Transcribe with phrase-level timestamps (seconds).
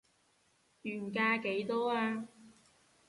[0.81, 2.27] 原價幾多啊